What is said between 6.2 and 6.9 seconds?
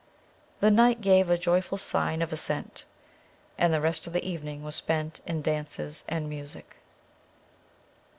music.